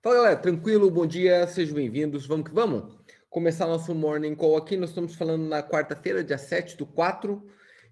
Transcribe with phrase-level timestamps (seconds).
[0.00, 0.88] Fala galera, tranquilo?
[0.92, 2.24] Bom dia, sejam bem-vindos.
[2.24, 2.96] Vamos que vamos?
[3.28, 4.76] Começar nosso Morning Call aqui.
[4.76, 7.44] Nós estamos falando na quarta-feira, dia 7 do 4.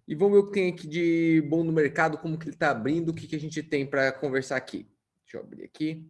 [0.07, 2.71] E vamos ver o que tem aqui de bom no mercado, como que ele está
[2.71, 4.89] abrindo, o que, que a gente tem para conversar aqui.
[5.25, 6.09] Deixa eu abrir aqui.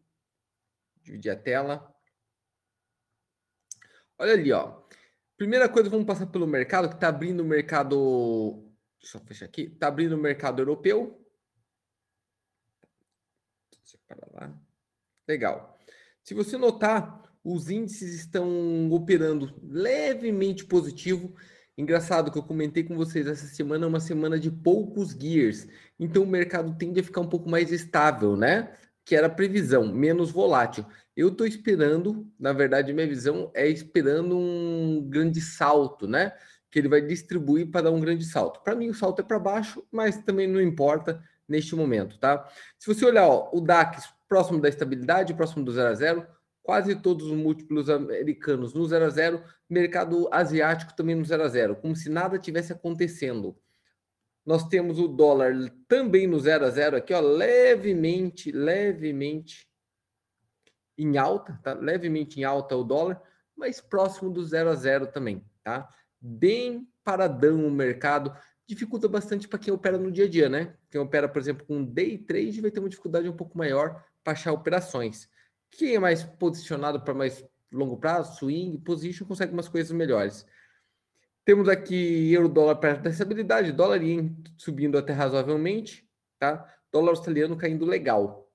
[1.02, 1.96] Dividir a tela.
[4.18, 4.82] Olha ali, ó.
[5.34, 8.70] Primeira coisa, vamos passar pelo mercado, que está abrindo o mercado.
[9.00, 9.62] Deixa eu fechar aqui.
[9.62, 11.26] Está abrindo o mercado europeu.
[14.06, 14.60] Para lá.
[15.26, 15.75] Legal.
[16.26, 21.32] Se você notar, os índices estão operando levemente positivo.
[21.78, 25.68] Engraçado que eu comentei com vocês essa semana é uma semana de poucos gears.
[26.00, 28.72] Então o mercado tende a ficar um pouco mais estável, né?
[29.04, 30.84] Que era a previsão, menos volátil.
[31.16, 36.32] Eu estou esperando, na verdade, minha visão é esperando um grande salto, né?
[36.72, 38.64] Que ele vai distribuir para dar um grande salto.
[38.64, 42.50] Para mim, o salto é para baixo, mas também não importa neste momento, tá?
[42.80, 46.26] Se você olhar ó, o DAX próximo da estabilidade, próximo do 0 a 0,
[46.62, 51.48] quase todos os múltiplos americanos no 0 a 0, mercado asiático também no 0 a
[51.48, 53.56] 0, como se nada tivesse acontecendo.
[54.44, 55.54] Nós temos o dólar
[55.88, 59.68] também no 0 a 0 aqui, ó, levemente, levemente
[60.98, 61.74] em alta, tá?
[61.74, 63.20] Levemente em alta o dólar,
[63.56, 65.88] mas próximo do 0 a 0 também, tá?
[66.20, 68.36] Bem paradão o mercado,
[68.66, 70.74] dificulta bastante para quem opera no dia a dia, né?
[70.90, 74.32] Quem opera, por exemplo, com day trade vai ter uma dificuldade um pouco maior para
[74.32, 75.28] achar operações.
[75.70, 80.46] Quem é mais posicionado para mais longo prazo, swing, position, consegue umas coisas melhores.
[81.44, 84.00] Temos aqui euro dólar perto da estabilidade, dólar
[84.56, 86.08] subindo até razoavelmente,
[86.38, 86.66] tá?
[86.90, 88.50] Dólar australiano caindo legal.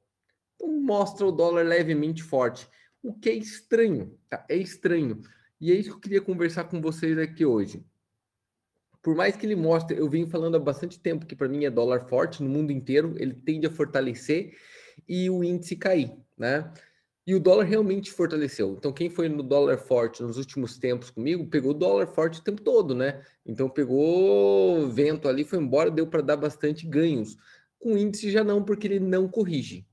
[0.56, 2.68] Então mostra o dólar levemente forte,
[3.02, 4.46] o que é estranho, tá?
[4.50, 5.22] É estranho.
[5.59, 7.86] E é isso que eu queria conversar com vocês aqui hoje.
[9.02, 11.71] Por mais que ele mostre, eu venho falando há bastante tempo que para mim é
[11.71, 14.55] dólar forte no mundo inteiro, ele tende a fortalecer
[15.07, 16.71] e o índice cair, né?
[17.25, 18.75] E o dólar realmente fortaleceu.
[18.77, 22.61] Então, quem foi no dólar forte nos últimos tempos comigo, pegou dólar forte o tempo
[22.61, 23.23] todo, né?
[23.45, 27.38] Então, pegou vento ali, foi embora, deu para dar bastante ganhos.
[27.79, 29.88] Com o índice já não, porque ele não corrige.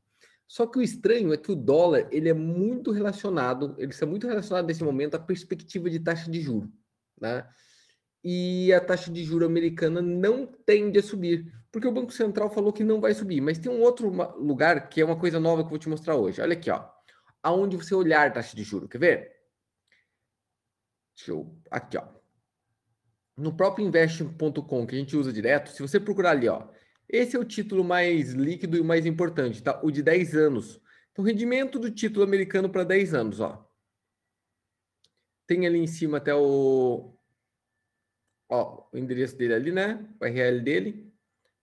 [0.47, 4.27] Só que o estranho é que o dólar, ele é muito relacionado, ele está muito
[4.27, 6.73] relacionado nesse momento à perspectiva de taxa de juro,
[7.21, 7.47] né?
[8.23, 12.73] E a taxa de juro americana não tende a subir porque o Banco Central falou
[12.73, 13.41] que não vai subir.
[13.41, 14.09] Mas tem um outro
[14.39, 16.41] lugar que é uma coisa nova que eu vou te mostrar hoje.
[16.41, 16.89] Olha aqui, ó.
[17.43, 19.33] Aonde você olhar taxa de juro, quer ver?
[21.17, 21.57] Deixa eu...
[21.71, 22.07] Aqui, ó.
[23.37, 26.69] No próprio investing.com, que a gente usa direto, se você procurar ali, ó.
[27.09, 29.81] Esse é o título mais líquido e mais importante, tá?
[29.83, 30.81] O de 10 anos.
[31.13, 33.65] Então, rendimento do título americano para 10 anos, ó.
[35.47, 37.17] Tem ali em cima até o,
[38.49, 40.07] ó, o endereço dele ali, né?
[40.21, 41.13] O URL dele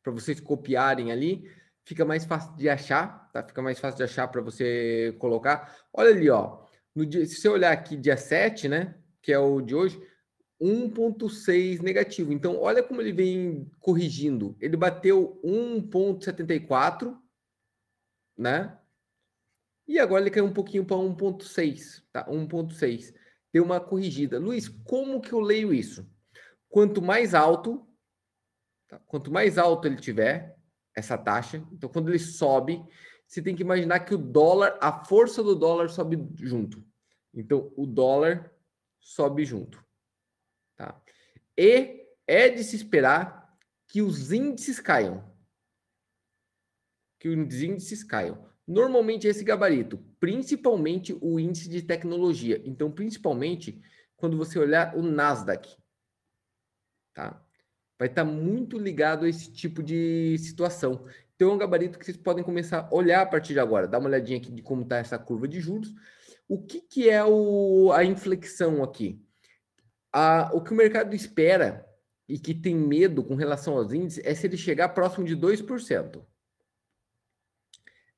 [0.04, 1.50] para vocês copiarem ali.
[1.84, 3.44] Fica mais fácil de achar, tá?
[3.44, 5.76] Fica mais fácil de achar para você colocar.
[5.94, 6.64] Olha ali, ó.
[6.94, 10.02] No dia, se você olhar aqui dia 7, né, que é o de hoje,
[10.62, 12.32] 1.6 negativo.
[12.32, 14.56] Então, olha como ele vem corrigindo.
[14.62, 17.18] Ele bateu 1.74,
[18.38, 18.80] né?
[19.88, 22.26] E agora ele caiu um pouquinho para 1.6, tá?
[22.28, 23.14] 1.6.
[23.54, 24.40] Deu uma corrigida.
[24.40, 26.10] Luiz, como que eu leio isso?
[26.76, 27.88] Quanto mais alto,
[28.88, 29.00] Tá?
[29.06, 30.56] Quanto mais alto ele tiver,
[30.96, 32.82] essa taxa, então quando ele sobe,
[33.28, 36.86] você tem que imaginar que o dólar, a força do dólar sobe junto.
[37.34, 38.54] Então o dólar
[39.00, 39.84] sobe junto.
[40.78, 41.02] Tá?
[41.58, 45.36] E é de se esperar que os índices caiam.
[47.20, 48.48] Que os índices caiam.
[48.68, 52.62] Normalmente esse gabarito, principalmente o índice de tecnologia.
[52.66, 53.82] Então, principalmente
[54.16, 55.78] quando você olhar o Nasdaq,
[57.16, 57.42] tá?
[57.98, 61.06] vai estar tá muito ligado a esse tipo de situação.
[61.36, 63.88] Então, é um gabarito que vocês podem começar a olhar a partir de agora.
[63.88, 65.94] Dá uma olhadinha aqui de como está essa curva de juros.
[66.48, 69.22] O que, que é o, a inflexão aqui?
[70.14, 71.86] A, o que o mercado espera
[72.28, 76.26] e que tem medo com relação aos índices é se ele chegar próximo de 2%.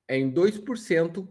[0.07, 1.27] É em 2%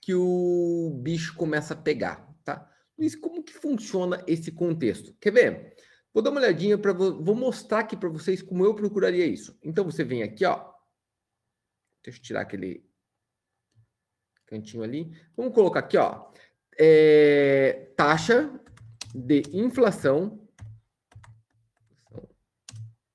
[0.00, 2.70] que o bicho começa a pegar, tá?
[2.96, 5.14] Luiz, como que funciona esse contexto?
[5.20, 5.75] Quer ver?
[6.16, 9.54] Vou dar uma olhadinha para vou mostrar aqui para vocês como eu procuraria isso.
[9.62, 10.72] Então você vem aqui, ó.
[12.02, 12.90] Deixa eu tirar aquele
[14.46, 15.14] cantinho ali.
[15.36, 16.32] Vamos colocar aqui, ó.
[16.78, 18.50] É, taxa
[19.14, 20.48] de inflação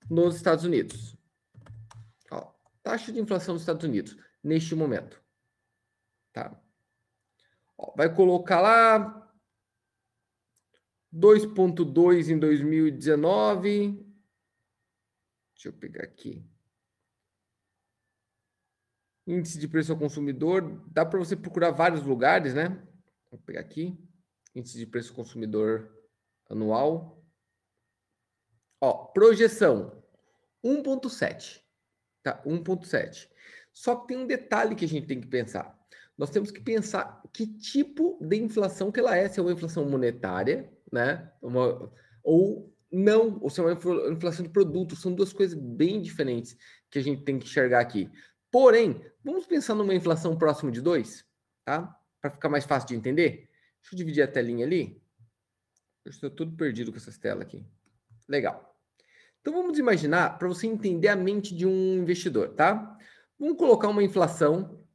[0.08, 1.18] nos Estados Unidos.
[2.30, 2.54] Ó,
[2.84, 5.20] taxa de inflação nos Estados Unidos neste momento.
[6.32, 6.56] Tá?
[7.76, 9.21] Ó, vai colocar lá
[11.14, 14.06] 2,2 em 2019.
[15.54, 16.44] Deixa eu pegar aqui.
[19.28, 22.86] Índice de preço ao consumidor, dá para você procurar vários lugares, né?
[23.30, 23.98] Vou pegar aqui.
[24.56, 25.96] Índice de preço ao consumidor
[26.50, 27.24] anual.
[28.82, 30.04] Ó, projeção
[30.66, 31.62] 1.7.
[32.24, 32.42] Tá?
[32.44, 33.30] 1.7.
[33.72, 35.80] Só que tem um detalhe que a gente tem que pensar.
[36.18, 39.88] Nós temos que pensar que tipo de inflação que ela é, se é uma inflação
[39.90, 41.32] monetária, né?
[41.42, 41.92] Uma,
[42.24, 43.72] ou não, ou se é uma
[44.12, 46.58] inflação de produtos, são duas coisas bem diferentes
[46.90, 48.12] que a gente tem que enxergar aqui.
[48.52, 51.26] Porém, vamos pensar numa inflação próxima de 2,
[51.64, 51.98] tá?
[52.20, 53.50] Para ficar mais fácil de entender.
[53.82, 55.02] Deixa eu dividir a telinha ali.
[56.04, 57.66] Eu estou tudo perdido com essas telas aqui.
[58.28, 58.78] Legal.
[59.40, 62.98] Então vamos imaginar para você entender a mente de um investidor, tá?
[63.40, 64.86] Vamos colocar uma inflação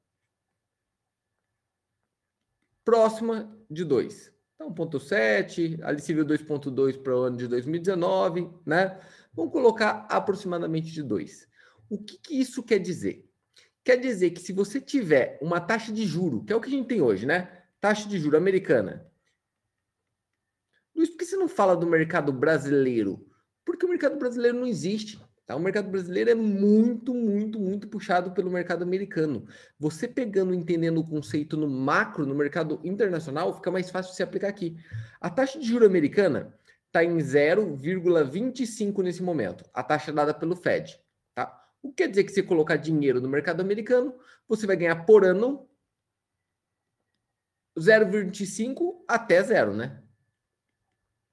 [2.84, 4.35] próxima de 2.
[4.56, 8.98] Então, 1.7, ali se viu 2.2 para o ano de 2019, né?
[9.34, 11.46] Vamos colocar aproximadamente de 2.
[11.90, 13.30] O que, que isso quer dizer?
[13.84, 16.72] Quer dizer que se você tiver uma taxa de juro, que é o que a
[16.72, 17.64] gente tem hoje, né?
[17.80, 19.06] Taxa de juro americana.
[20.94, 23.30] Luiz, por que você não fala do mercado brasileiro?
[23.62, 25.20] Porque o mercado brasileiro não existe.
[25.46, 25.54] Tá?
[25.54, 29.46] O mercado brasileiro é muito, muito, muito puxado pelo mercado americano.
[29.78, 34.48] Você pegando, entendendo o conceito no macro, no mercado internacional, fica mais fácil se aplicar
[34.48, 34.76] aqui.
[35.20, 36.52] A taxa de juro americana
[36.86, 41.00] está em 0,25 nesse momento, a taxa dada pelo Fed.
[41.34, 41.70] Tá?
[41.80, 45.24] O que quer dizer que se colocar dinheiro no mercado americano, você vai ganhar por
[45.24, 45.68] ano
[47.78, 50.02] 0,25 até zero, né?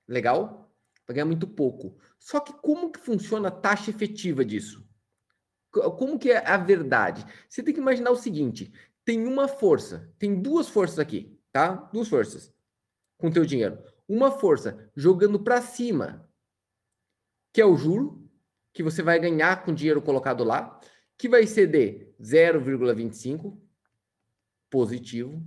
[0.08, 0.63] Legal?
[1.08, 1.98] Vai ganhar muito pouco.
[2.18, 4.88] Só que como que funciona a taxa efetiva disso?
[5.72, 7.26] Como que é a verdade?
[7.50, 8.72] Você tem que imaginar o seguinte:
[9.04, 11.76] tem uma força, tem duas forças aqui, tá?
[11.92, 12.54] Duas forças
[13.18, 13.82] com teu dinheiro.
[14.08, 16.30] Uma força jogando para cima,
[17.52, 18.30] que é o juro
[18.74, 20.80] que você vai ganhar com o dinheiro colocado lá,
[21.18, 23.58] que vai ser de 0,25
[24.70, 25.46] positivo,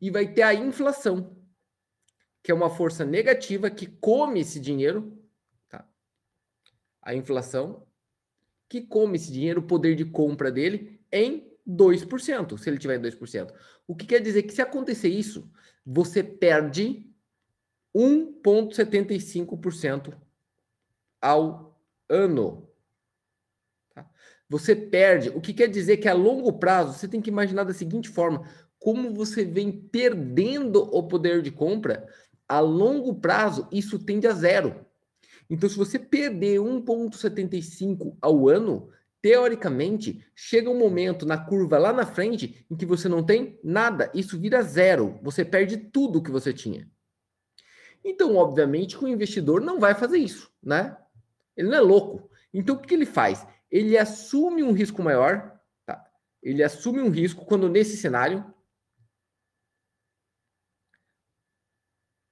[0.00, 1.34] e vai ter a inflação,
[2.46, 5.20] que é uma força negativa que come esse dinheiro
[7.02, 7.84] a inflação,
[8.68, 13.02] que come esse dinheiro, o poder de compra dele, em 2%, se ele tiver em
[13.02, 13.52] 2%.
[13.86, 15.50] O que quer dizer que se acontecer isso,
[15.84, 17.12] você perde
[17.96, 20.16] 1,75%
[21.20, 21.76] ao
[22.08, 22.70] ano.
[23.92, 24.08] Tá?
[24.48, 27.74] Você perde, o que quer dizer que a longo prazo, você tem que imaginar da
[27.74, 28.48] seguinte forma:
[28.80, 32.06] como você vem perdendo o poder de compra,
[32.48, 34.86] a longo prazo isso tende a zero.
[35.48, 38.90] Então, se você perder 1,75 ao ano,
[39.22, 44.10] teoricamente, chega um momento na curva lá na frente em que você não tem nada,
[44.14, 46.88] isso vira zero, você perde tudo que você tinha.
[48.04, 50.96] Então, obviamente, que o investidor não vai fazer isso, né?
[51.56, 52.30] Ele não é louco.
[52.54, 53.44] Então, o que ele faz?
[53.70, 56.04] Ele assume um risco maior, tá?
[56.42, 58.44] Ele assume um risco quando nesse cenário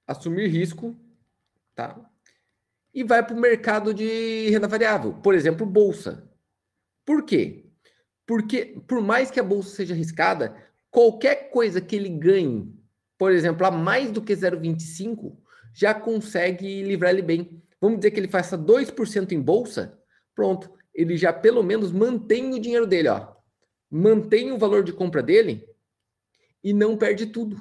[0.07, 0.95] assumir risco,
[1.73, 2.09] tá?
[2.95, 6.31] e vai para o mercado de renda variável, por exemplo, bolsa.
[7.05, 7.65] Por quê?
[8.25, 10.55] Porque, por mais que a bolsa seja arriscada,
[10.89, 12.73] qualquer coisa que ele ganhe,
[13.17, 15.37] por exemplo, a mais do que 0,25,
[15.73, 17.61] já consegue livrar ele bem.
[17.81, 19.99] Vamos dizer que ele faça 2% em bolsa,
[20.33, 23.35] pronto, ele já pelo menos mantém o dinheiro dele, ó.
[23.91, 25.67] Mantém o valor de compra dele
[26.63, 27.57] e não perde tudo.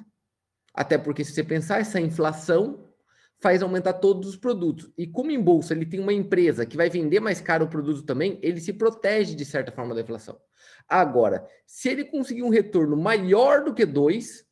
[0.74, 2.93] Até porque, se você pensar, essa inflação
[3.40, 4.90] faz aumentar todos os produtos.
[4.96, 8.02] E como em bolsa ele tem uma empresa que vai vender mais caro o produto
[8.02, 10.40] também, ele se protege de certa forma da inflação.
[10.88, 14.46] Agora, se ele conseguir um retorno maior do que 2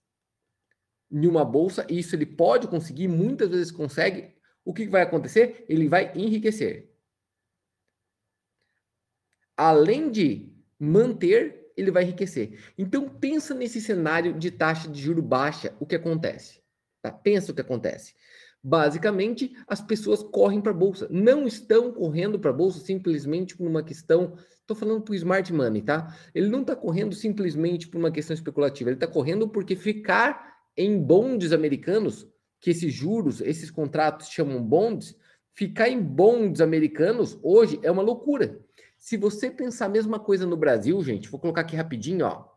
[1.11, 5.65] em uma bolsa, e isso ele pode conseguir, muitas vezes consegue, o que vai acontecer?
[5.69, 6.91] Ele vai enriquecer.
[9.57, 12.59] Além de manter, ele vai enriquecer.
[12.77, 16.61] Então pensa nesse cenário de taxa de juro baixa, o que acontece?
[17.01, 17.11] Tá?
[17.11, 18.15] Pensa o que acontece.
[18.65, 21.09] Basicamente, as pessoas correm para a bolsa.
[21.11, 24.37] Não estão correndo para a bolsa simplesmente por uma questão.
[24.61, 26.17] Estou falando para o smart money, tá?
[26.33, 28.91] Ele não está correndo simplesmente por uma questão especulativa.
[28.91, 32.27] Ele está correndo porque ficar em bondes americanos,
[32.61, 35.17] que esses juros, esses contratos chamam bonds,
[35.55, 38.61] ficar em bonds americanos hoje é uma loucura.
[39.03, 42.49] Se você pensar a mesma coisa no Brasil, gente, vou colocar aqui rapidinho, ó.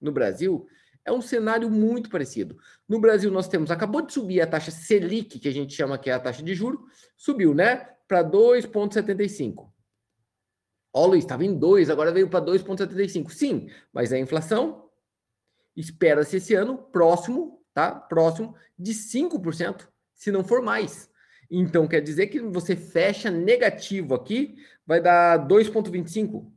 [0.00, 0.66] No Brasil,
[1.04, 2.58] é um cenário muito parecido.
[2.88, 6.10] No Brasil, nós temos, acabou de subir a taxa Selic, que a gente chama que
[6.10, 6.84] é a taxa de juro,
[7.16, 7.88] subiu, né?
[8.08, 9.72] Para 2,75.
[10.92, 13.30] Ó, Luiz, estava em 2, agora veio para 2,75.
[13.30, 14.90] Sim, mas a inflação
[15.76, 17.92] espera-se esse ano próximo, tá?
[17.94, 21.08] Próximo de 5%, se não for mais.
[21.54, 24.56] Então, quer dizer que você fecha negativo aqui,
[24.86, 26.50] vai dar 2,25.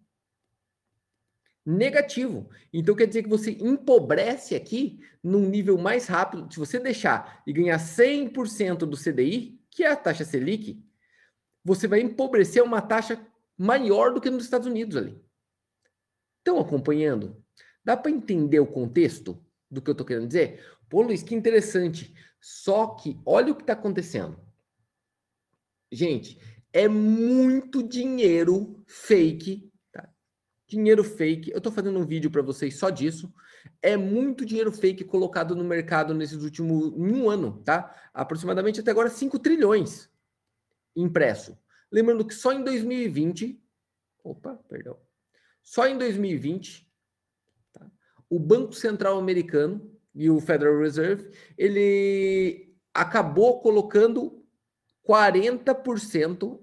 [1.66, 2.48] negativo.
[2.72, 6.52] Então quer dizer que você empobrece aqui num nível mais rápido.
[6.54, 10.82] Se você deixar e ganhar 100% do CDI, que é a taxa Selic,
[11.64, 13.20] você vai empobrecer uma taxa
[13.58, 15.20] maior do que nos Estados Unidos ali.
[16.38, 17.44] Estão acompanhando?
[17.84, 20.64] Dá para entender o contexto do que eu estou querendo dizer?
[20.88, 22.14] Pô, Luiz, que interessante.
[22.40, 24.40] Só que olha o que está acontecendo.
[25.92, 26.40] Gente,
[26.74, 29.72] é muito dinheiro fake
[30.68, 31.52] dinheiro fake.
[31.52, 33.34] Eu estou fazendo um vídeo para vocês só disso.
[33.82, 37.96] É muito dinheiro fake colocado no mercado nesses últimos um ano, tá?
[38.14, 40.10] Aproximadamente até agora 5 trilhões
[40.96, 41.58] impresso.
[41.92, 43.62] Lembrando que só em 2020,
[44.24, 44.98] opa, perdão,
[45.62, 46.90] só em 2020,
[47.74, 47.90] tá?
[48.30, 54.35] o Banco Central Americano e o Federal Reserve, ele acabou colocando
[55.08, 56.60] 40%,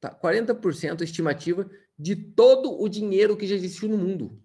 [0.00, 0.14] tá?
[0.14, 4.42] 40% estimativa de todo o dinheiro que já existiu no mundo.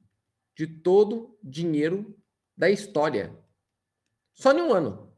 [0.55, 2.17] De todo dinheiro
[2.55, 3.37] da história.
[4.33, 5.11] Só em um ano.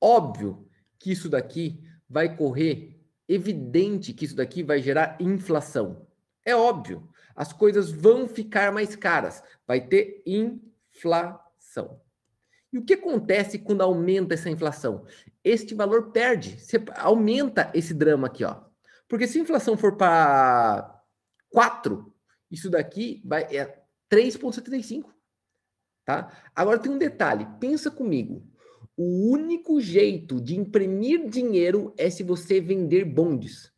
[0.00, 0.68] Óbvio
[0.98, 6.06] que isso daqui vai correr, evidente que isso daqui vai gerar inflação.
[6.44, 7.08] É óbvio.
[7.36, 9.42] As coisas vão ficar mais caras.
[9.66, 12.00] Vai ter inflação.
[12.72, 15.04] E o que acontece quando aumenta essa inflação?
[15.42, 16.60] Este valor perde.
[16.60, 18.62] Você aumenta esse drama aqui, ó.
[19.08, 21.02] Porque se a inflação for para
[21.50, 22.14] 4,
[22.50, 25.04] isso daqui vai é 3,75.
[26.04, 26.30] Tá?
[26.54, 28.46] Agora tem um detalhe, pensa comigo.
[28.96, 33.72] O único jeito de imprimir dinheiro é se você vender bondes.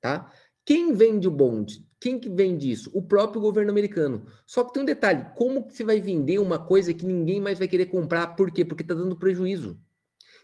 [0.00, 0.32] Tá?
[0.64, 1.86] Quem vende o bonde?
[2.04, 2.90] Quem que vende isso?
[2.92, 4.26] O próprio governo americano.
[4.44, 7.58] Só que tem um detalhe, como que você vai vender uma coisa que ninguém mais
[7.58, 8.36] vai querer comprar?
[8.36, 8.62] Por quê?
[8.62, 9.80] Porque está dando prejuízo.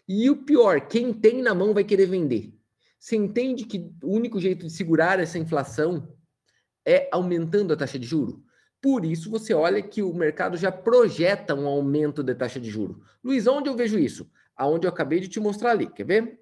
[0.07, 2.51] E o pior, quem tem na mão vai querer vender.
[2.97, 6.17] Você entende que o único jeito de segurar essa inflação
[6.83, 8.43] é aumentando a taxa de juro.
[8.81, 13.03] Por isso, você olha que o mercado já projeta um aumento da taxa de juro.
[13.23, 14.27] Luiz, onde eu vejo isso?
[14.55, 15.85] Aonde eu acabei de te mostrar ali.
[15.85, 16.39] Quer ver?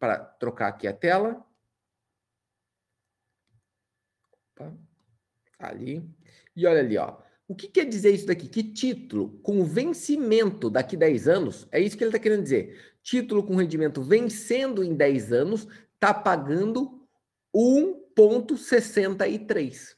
[0.00, 1.46] Para trocar aqui a tela.
[4.54, 4.76] Opa.
[5.58, 6.08] Ali.
[6.54, 7.16] E olha ali, ó.
[7.48, 8.48] O que quer dizer isso daqui?
[8.48, 12.94] Que título com vencimento daqui 10 anos, é isso que ele está querendo dizer.
[13.02, 17.06] Título com rendimento vencendo em 10 anos, está pagando
[17.54, 19.96] 1,63.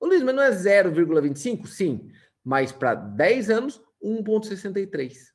[0.00, 1.66] Ô Luiz, mas não é 0,25?
[1.66, 2.10] Sim,
[2.42, 5.32] mas para 10 anos, 1,63.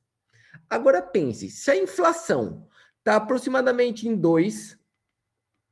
[0.70, 2.68] Agora pense, se a inflação
[3.00, 4.78] está aproximadamente em 2,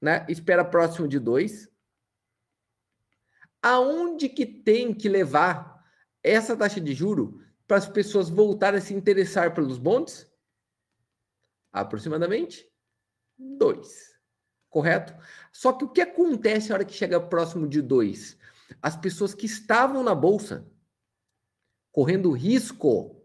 [0.01, 0.25] né?
[0.27, 1.69] Espera próximo de 2,
[3.61, 5.83] aonde que tem que levar
[6.23, 10.29] essa taxa de juro para as pessoas voltarem a se interessar pelos bondes?
[11.71, 12.67] Aproximadamente
[13.37, 14.09] 2
[14.69, 15.15] correto?
[15.51, 18.37] Só que o que acontece na hora que chega próximo de 2?
[18.81, 20.69] As pessoas que estavam na bolsa,
[21.91, 23.19] correndo risco,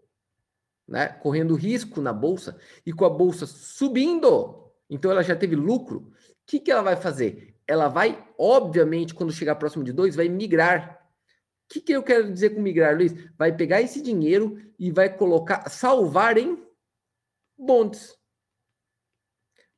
[0.88, 1.08] né?
[1.08, 5.98] Correndo risco na bolsa e com a bolsa subindo, então ela já teve lucro.
[5.98, 7.53] O que, que ela vai fazer?
[7.66, 11.00] Ela vai, obviamente, quando chegar próximo de 2, vai migrar.
[11.64, 13.12] O que, que eu quero dizer com migrar, Luiz?
[13.38, 16.62] Vai pegar esse dinheiro e vai colocar, salvar em
[17.56, 18.14] bonds.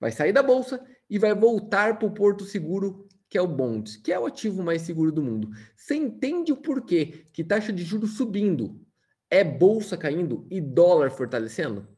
[0.01, 3.97] Vai sair da bolsa e vai voltar para o porto seguro, que é o bonds,
[3.97, 5.51] que é o ativo mais seguro do mundo.
[5.77, 8.85] Você entende o porquê que taxa de juros subindo,
[9.31, 11.89] é bolsa caindo e dólar fortalecendo?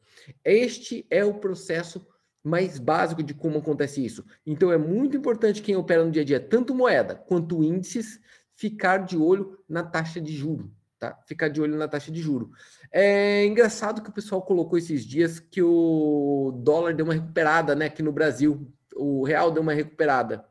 [0.43, 2.05] Este é o processo
[2.49, 4.25] mais básico de como acontece isso.
[4.45, 8.19] Então é muito importante quem opera no dia a dia, tanto moeda quanto índices,
[8.55, 11.17] ficar de olho na taxa de juro, tá?
[11.25, 12.51] Ficar de olho na taxa de juro.
[12.91, 17.85] É engraçado que o pessoal colocou esses dias que o dólar deu uma recuperada, né,
[17.85, 20.45] aqui no Brasil o real deu uma recuperada.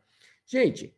[0.47, 0.97] Gente,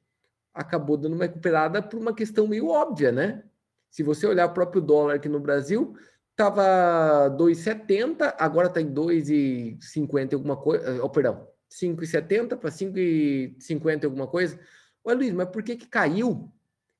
[0.55, 3.43] acabou dando uma recuperada por uma questão meio óbvia, né?
[3.91, 5.97] Se você olhar o próprio dólar aqui no Brasil,
[6.41, 14.59] estava 2,70, agora está em 2,50 alguma coisa, oh, perdão, 5,70 para 5,50 alguma coisa.
[15.07, 16.51] Ué, Luiz, mas por que que caiu?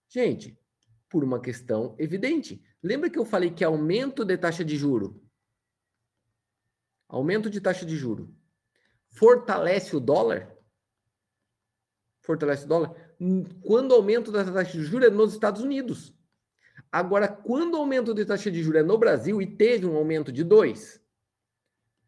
[0.09, 0.59] Gente,
[1.09, 2.63] por uma questão evidente.
[2.83, 5.23] Lembra que eu falei que aumento de taxa de juro?
[7.09, 8.35] Aumento de taxa de juro
[9.09, 10.55] fortalece o dólar?
[12.21, 12.95] Fortalece o dólar?
[13.63, 16.15] Quando o aumento da taxa de juros é nos Estados Unidos.
[16.93, 20.33] Agora, quando o aumento da taxa de juros é no Brasil e teve um aumento
[20.33, 21.01] de 2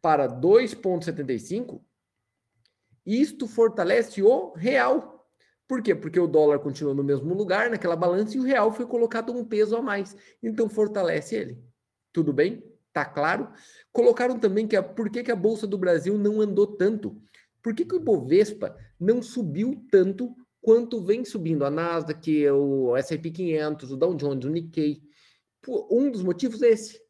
[0.00, 1.80] para 2,75,
[3.06, 5.28] isto fortalece o real.
[5.68, 5.94] Por quê?
[5.94, 9.44] Porque o dólar continua no mesmo lugar, naquela balança, e o real foi colocado um
[9.44, 10.16] peso a mais.
[10.42, 11.62] Então, fortalece ele.
[12.12, 12.64] Tudo bem?
[12.92, 13.48] Tá claro?
[13.92, 17.22] Colocaram também que a, por que, que a Bolsa do Brasil não andou tanto?
[17.62, 23.30] Por que, que o Ibovespa não subiu tanto quanto vem subindo a Nasdaq, o S&P
[23.30, 25.02] 500, o Dow Jones, o Nikkei.
[25.90, 27.02] Um dos motivos é esse.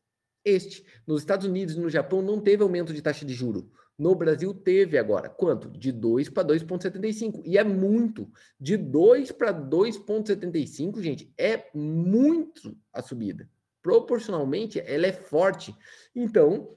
[0.44, 0.84] Este.
[1.06, 3.70] Nos Estados Unidos e no Japão não teve aumento de taxa de juro.
[3.98, 5.28] No Brasil teve agora.
[5.28, 5.68] Quanto?
[5.70, 7.42] De 2 para 2,75.
[7.44, 8.28] E é muito.
[8.58, 13.48] De 2 para 2,75, gente, é muito a subida.
[13.82, 15.74] Proporcionalmente, ela é forte.
[16.16, 16.76] Então,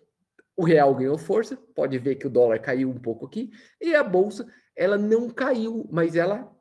[0.56, 1.58] o real ganhou força.
[1.74, 3.50] Pode ver que o dólar caiu um pouco aqui.
[3.82, 6.55] E a bolsa, ela não caiu, mas ela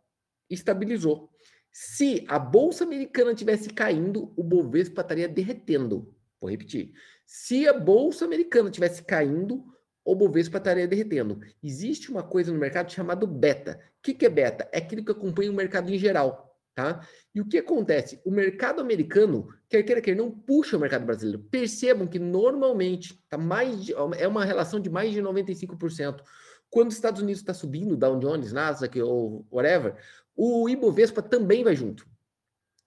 [0.49, 1.31] estabilizou.
[1.73, 6.15] Se a bolsa americana tivesse caindo, o Bovespa estaria derretendo.
[6.41, 6.93] Vou repetir.
[7.27, 9.65] Se a bolsa americana tivesse caindo,
[10.05, 11.41] o Bovespa estaria derretendo.
[11.63, 13.81] Existe uma coisa no mercado chamada beta.
[13.99, 14.69] O que, é beta?
[14.71, 16.55] É aquilo que acompanha o mercado em geral.
[16.75, 17.07] Tá?
[17.33, 18.21] E o que acontece?
[18.25, 21.43] O mercado americano, quer queira quer não, puxa o mercado brasileiro.
[21.51, 26.21] Percebam que normalmente tá mais de, é uma relação de mais de 95%.
[26.69, 29.97] Quando os Estados Unidos está subindo, Dow Jones, Nasdaq ou whatever,
[30.37, 32.07] o Ibovespa também vai junto.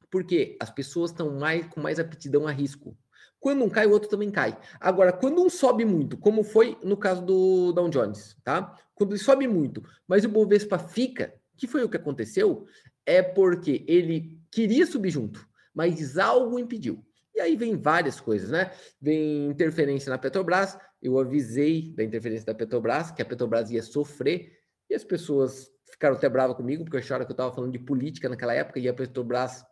[0.10, 2.98] Porque as pessoas estão mais com mais aptidão a risco.
[3.40, 4.58] Quando um cai, o outro também cai.
[4.80, 8.76] Agora, quando um sobe muito, como foi no caso do Dow Jones, tá?
[8.96, 12.66] Quando ele sobe muito, mas o Bovespa fica, que foi o que aconteceu,
[13.06, 17.04] é porque ele queria subir junto, mas algo impediu.
[17.36, 18.72] E aí vem várias coisas, né?
[19.00, 20.76] Vem interferência na Petrobras.
[21.00, 24.58] Eu avisei da interferência da Petrobras, que a Petrobras ia sofrer,
[24.90, 28.30] e as pessoas ficaram até bravas comigo, porque acharam que eu estava falando de política
[28.30, 29.66] naquela época, e a Petrobras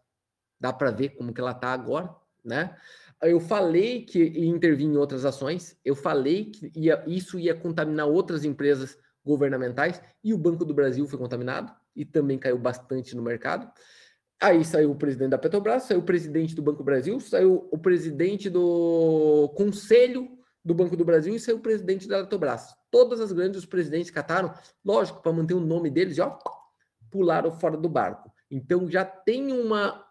[0.60, 2.76] dá para ver como que ela está agora, né?
[3.22, 8.08] Eu falei que ia intervir em outras ações, eu falei que ia, isso ia contaminar
[8.08, 13.24] outras empresas governamentais e o Banco do Brasil foi contaminado e também caiu bastante no
[13.24, 13.72] mercado.
[14.40, 17.78] Aí saiu o presidente da Petrobras, saiu o presidente do Banco do Brasil, saiu o
[17.78, 22.76] presidente do Conselho do Banco do Brasil e saiu o presidente da Petrobras.
[22.96, 26.40] Todas as grandes os presidentes cataram, lógico, para manter o nome deles, ó,
[27.12, 28.32] pularam fora do barco.
[28.50, 30.02] Então já tem uma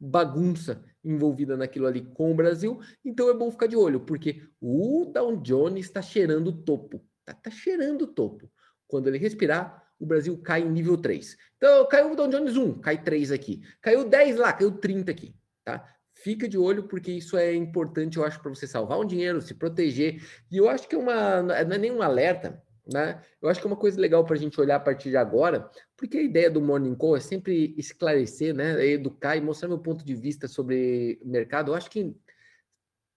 [0.00, 5.12] bagunça envolvida naquilo ali com o Brasil, então é bom ficar de olho, porque o
[5.14, 8.50] Dow Jones está cheirando topo, tá, tá cheirando topo.
[8.88, 11.36] Quando ele respirar, o Brasil cai em nível 3.
[11.56, 13.62] Então, caiu o Dow Jones 1, cai 3 aqui.
[13.80, 15.88] Caiu 10 lá, caiu 30 aqui, tá?
[16.24, 19.52] Fica de olho, porque isso é importante, eu acho, para você salvar um dinheiro, se
[19.52, 20.22] proteger.
[20.50, 23.22] E eu acho que é uma, não é nenhum alerta, né?
[23.42, 25.70] Eu acho que é uma coisa legal para a gente olhar a partir de agora,
[25.94, 28.82] porque a ideia do Morning Call é sempre esclarecer, né?
[28.86, 31.72] Educar e mostrar meu ponto de vista sobre mercado.
[31.72, 32.16] Eu acho que,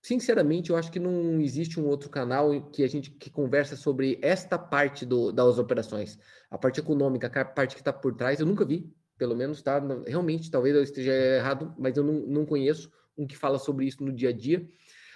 [0.01, 4.19] sinceramente, eu acho que não existe um outro canal que a gente que conversa sobre
[4.21, 6.19] esta parte do, das operações,
[6.51, 8.41] a parte econômica, a parte que está por trás.
[8.41, 9.81] Eu nunca vi, pelo menos, tá?
[10.05, 14.03] Realmente, talvez eu esteja errado, mas eu não, não conheço um que fala sobre isso
[14.03, 14.67] no dia a dia.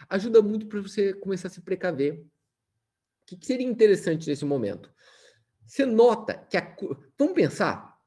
[0.09, 2.25] Ajuda muito para você começar a se precaver
[3.33, 4.91] o que seria interessante nesse momento?
[5.65, 6.75] Você nota que a.
[7.17, 7.97] Vamos pensar?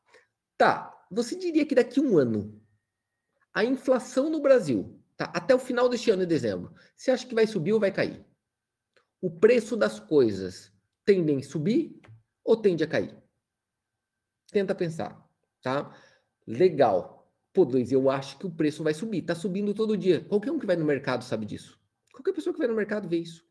[0.57, 2.61] Tá, você diria que daqui a um ano,
[3.53, 7.35] a inflação no Brasil, tá, até o final deste ano, em dezembro, você acha que
[7.35, 8.25] vai subir ou vai cair?
[9.21, 10.73] O preço das coisas
[11.05, 11.99] tendem a subir
[12.45, 13.17] ou tende a cair?
[14.53, 15.24] Tenta pensar,
[15.65, 15.91] tá?
[16.47, 17.27] Legal.
[17.53, 19.23] Pô, Luiz, eu acho que o preço vai subir.
[19.23, 20.21] Tá subindo todo dia.
[20.21, 21.81] Qualquer um que vai no mercado sabe disso.
[22.13, 23.43] Qualquer pessoa que vai no mercado vê isso.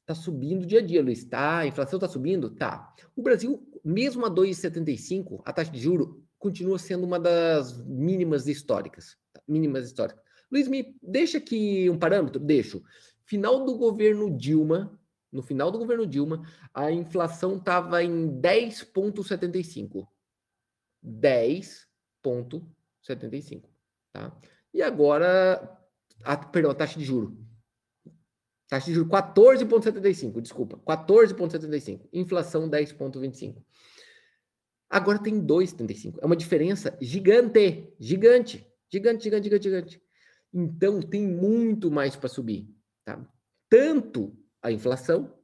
[0.00, 1.22] Está subindo dia a dia, Luiz.
[1.24, 2.50] Tá, a inflação está subindo?
[2.50, 2.94] Tá.
[3.14, 9.16] O Brasil, mesmo a 2,75, a taxa de juro continua sendo uma das mínimas históricas.
[9.32, 9.42] Tá?
[9.46, 10.22] Mínimas históricas.
[10.50, 12.40] Luiz, me deixa aqui um parâmetro?
[12.40, 12.82] Deixo.
[13.26, 14.98] Final do governo Dilma,
[15.30, 20.06] no final do governo Dilma, a inflação estava em 10,75.
[21.08, 23.64] 10,75.
[24.12, 24.36] Tá?
[24.72, 25.76] E agora,
[26.22, 27.48] a, perdão, a taxa de juro
[28.68, 32.06] Taxa de juros 14,75, desculpa, 14,75.
[32.12, 33.56] Inflação 10,25.
[34.90, 36.18] Agora tem 2,75.
[36.20, 40.02] É uma diferença gigante, gigante, gigante, gigante, gigante, gigante.
[40.52, 42.68] Então tem muito mais para subir,
[43.04, 43.26] tá?
[43.70, 45.34] Tanto a inflação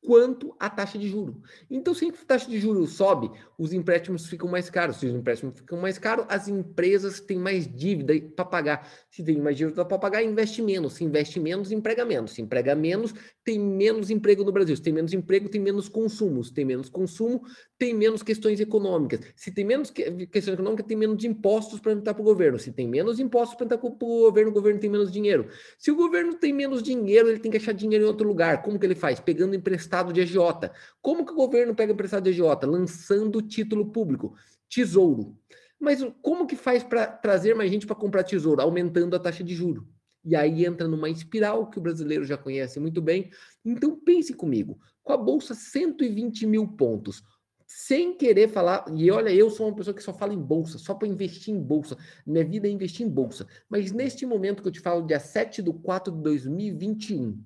[0.00, 1.42] quanto a taxa de juro.
[1.70, 4.96] Então, se a taxa de juro sobe, os empréstimos ficam mais caros.
[4.96, 8.88] Se os empréstimos ficam mais caros, as empresas têm mais dívida para pagar.
[9.10, 10.94] Se tem mais dívida para pagar, investe menos.
[10.94, 12.32] Se investe menos, emprega menos.
[12.32, 13.12] Se emprega menos,
[13.44, 14.76] tem menos emprego no Brasil.
[14.76, 16.42] Se tem menos emprego, tem menos consumo.
[16.44, 17.42] Se tem menos consumo,
[17.78, 19.20] tem menos questões econômicas.
[19.36, 22.58] Se tem menos questões econômicas, tem menos impostos para entrar para o governo.
[22.58, 25.48] Se tem menos impostos para entrar para o governo, o governo tem menos dinheiro.
[25.78, 28.62] Se o governo tem menos dinheiro, ele tem que achar dinheiro em outro lugar.
[28.62, 29.20] Como que ele faz?
[29.20, 30.72] Pegando emprestado de agiota.
[31.00, 32.66] Como que o governo pega emprestado de agiota?
[32.66, 34.34] Lançando título público,
[34.68, 35.36] tesouro.
[35.78, 38.60] Mas como que faz para trazer mais gente para comprar tesouro?
[38.60, 39.86] Aumentando a taxa de juro.
[40.24, 43.30] E aí entra numa espiral que o brasileiro já conhece muito bem.
[43.64, 47.22] Então pense comigo, com a bolsa 120 mil pontos,
[47.68, 50.94] sem querer falar, e olha, eu sou uma pessoa que só fala em bolsa, só
[50.94, 51.98] para investir em bolsa.
[52.26, 53.46] Minha vida é investir em bolsa.
[53.68, 57.38] Mas neste momento que eu te falo, dia 7 de 4 de 2021,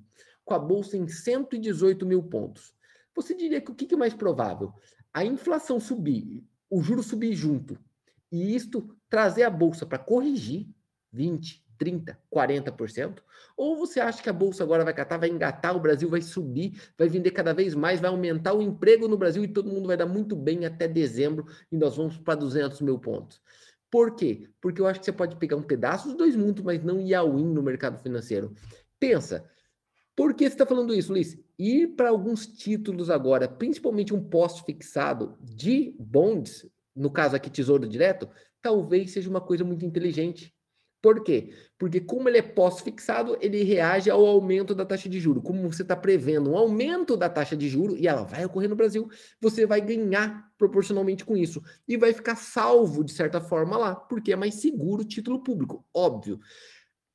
[0.44, 2.72] com a bolsa em 118 mil pontos,
[3.12, 4.72] você diria que o que é mais provável?
[5.12, 7.76] A inflação subir, o juro subir junto,
[8.30, 10.68] e isto trazer a bolsa para corrigir
[11.12, 13.18] 20, 30, 40%?
[13.56, 16.80] Ou você acha que a bolsa agora vai catar, vai engatar, o Brasil vai subir,
[16.96, 19.96] vai vender cada vez mais, vai aumentar o emprego no Brasil e todo mundo vai
[19.96, 23.42] dar muito bem até dezembro e nós vamos para 200 mil pontos?
[23.90, 24.48] Por quê?
[24.60, 27.14] Porque eu acho que você pode pegar um pedaço dos dois mundos, mas não ir
[27.14, 28.54] all-in no mercado financeiro.
[29.00, 29.44] Pensa,
[30.14, 31.36] por que você está falando isso, Luiz?
[31.58, 36.64] Ir para alguns títulos agora, principalmente um pós-fixado de bonds,
[36.94, 38.28] no caso aqui Tesouro Direto,
[38.62, 40.54] talvez seja uma coisa muito inteligente.
[41.02, 41.52] Por quê?
[41.76, 45.42] Porque como ele é pós-fixado, ele reage ao aumento da taxa de juro.
[45.42, 48.76] Como você está prevendo um aumento da taxa de juro e ela vai ocorrer no
[48.76, 49.10] Brasil,
[49.40, 54.32] você vai ganhar proporcionalmente com isso e vai ficar salvo de certa forma lá, porque
[54.32, 56.38] é mais seguro o título público, óbvio.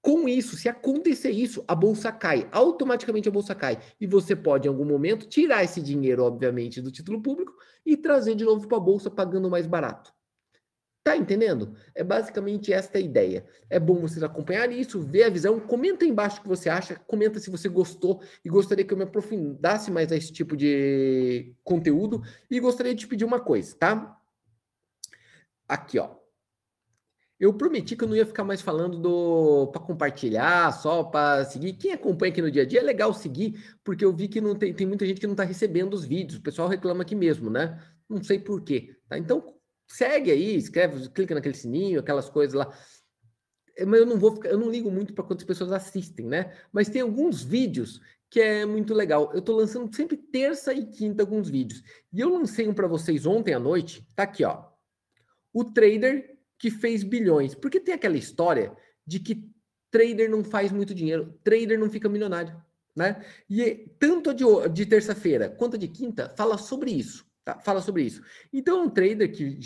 [0.01, 3.79] Com isso, se acontecer isso, a bolsa cai, automaticamente a bolsa cai.
[3.99, 7.53] E você pode, em algum momento, tirar esse dinheiro, obviamente, do título público
[7.85, 10.16] e trazer de novo para a bolsa pagando mais barato.
[11.07, 11.73] Tá entendendo?
[11.95, 13.45] É basicamente esta a ideia.
[13.69, 15.57] É bom vocês acompanharem isso, ver a visão.
[15.57, 16.97] Comenta aí embaixo o que você acha.
[17.07, 21.55] Comenta se você gostou e gostaria que eu me aprofundasse mais a esse tipo de
[21.63, 22.21] conteúdo.
[22.51, 24.19] E gostaria de te pedir uma coisa, tá?
[25.65, 26.17] Aqui, ó.
[27.39, 31.71] Eu prometi que eu não ia ficar mais falando do para compartilhar, só para seguir.
[31.77, 34.55] Quem acompanha aqui no dia a dia é legal seguir, porque eu vi que não
[34.55, 36.37] tem, tem muita gente que não está recebendo os vídeos.
[36.37, 37.81] O pessoal reclama aqui mesmo, né?
[38.09, 38.93] Não sei por quê.
[39.07, 39.17] Tá?
[39.17, 39.56] Então,
[39.87, 42.77] segue aí, escreve, clica naquele sininho, aquelas coisas lá.
[43.77, 46.55] É, mas eu não vou ficar, eu não ligo muito para quantas pessoas assistem, né?
[46.71, 49.31] Mas tem alguns vídeos que é muito legal.
[49.33, 51.83] Eu estou lançando sempre terça e quinta alguns vídeos.
[52.11, 54.65] E eu lancei um para vocês ontem à noite, tá aqui, ó.
[55.53, 57.55] O trader que fez bilhões.
[57.55, 59.49] Porque tem aquela história de que
[59.91, 62.61] trader não faz muito dinheiro, trader não fica milionário,
[62.95, 63.23] né?
[63.49, 67.26] E tanto de, de terça-feira quanto de quinta fala sobre isso.
[67.47, 67.57] Tá?
[67.59, 68.21] Fala sobre isso.
[68.51, 69.57] Então, um trader que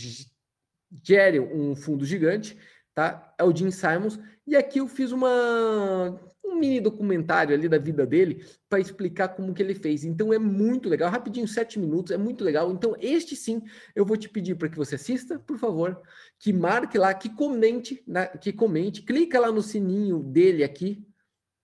[1.03, 2.55] gere um fundo gigante,
[2.93, 3.33] tá?
[3.39, 4.19] É o Jim Simons.
[4.45, 9.51] E aqui eu fiz uma um mini documentário ali da vida dele para explicar como
[9.51, 10.03] que ele fez.
[10.03, 12.71] Então é muito legal, rapidinho, sete minutos, é muito legal.
[12.71, 13.63] Então este sim,
[13.95, 15.99] eu vou te pedir para que você assista, por favor,
[16.37, 18.27] que marque lá, que comente, né?
[18.27, 21.03] que comente, clica lá no sininho dele aqui,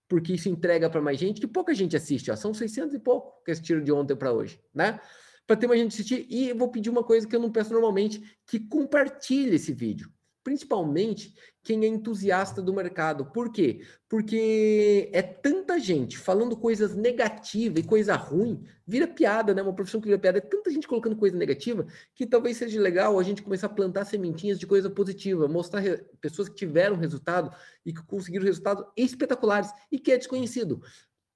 [0.08, 3.43] porque isso entrega para mais gente, que pouca gente assiste, ó, são 600 e pouco
[3.43, 4.99] que assistiram de ontem para hoje, né?
[5.48, 6.28] Para ter mais gente assistir.
[6.30, 10.12] E eu vou pedir uma coisa que eu não peço normalmente, que compartilhe esse vídeo.
[10.44, 13.26] Principalmente quem é entusiasta do mercado.
[13.26, 13.82] Por quê?
[14.08, 19.62] Porque é tanta gente falando coisas negativas e coisa ruim, vira piada, né?
[19.62, 20.38] Uma profissão que vira piada.
[20.38, 24.06] É tanta gente colocando coisa negativa que talvez seja legal a gente começar a plantar
[24.06, 25.84] sementinhas de coisa positiva, mostrar
[26.22, 27.54] pessoas que tiveram resultado
[27.86, 30.82] e que conseguiram resultados espetaculares e que é desconhecido.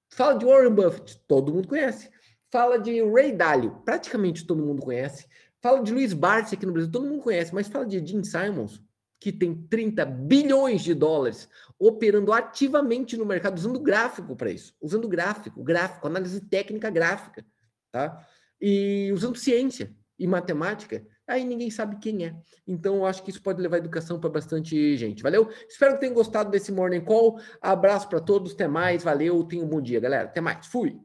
[0.08, 2.10] Fala de Warren Buffett, todo mundo conhece.
[2.52, 5.26] Fala de Ray Dalio, praticamente todo mundo conhece.
[5.62, 8.82] Fala de Luiz Barsi aqui no Brasil, todo mundo conhece, mas fala de Jim Simons,
[9.18, 15.08] que tem 30 bilhões de dólares operando ativamente no mercado, usando gráfico para isso, usando
[15.08, 17.42] gráfico, gráfico, análise técnica gráfica,
[17.90, 18.22] tá?
[18.60, 22.36] E usando ciência e matemática, aí ninguém sabe quem é.
[22.66, 25.22] Então, eu acho que isso pode levar educação para bastante gente.
[25.22, 25.48] Valeu?
[25.66, 27.40] Espero que tenham gostado desse Morning Call.
[27.62, 30.24] Abraço para todos, até mais, valeu, tenham um bom dia, galera.
[30.24, 31.00] Até mais, fui!